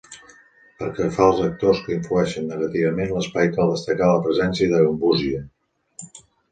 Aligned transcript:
Pel 0.79 0.87
que 0.99 1.09
fa 1.17 1.23
als 1.33 1.41
factors 1.41 1.83
que 1.83 1.93
influencien 1.97 2.49
negativament 2.55 3.15
l'espai 3.19 3.53
cal 3.59 3.73
destacar 3.77 4.13
la 4.15 4.27
presència 4.29 4.75
de 4.75 4.85
gambúsia. 4.89 5.49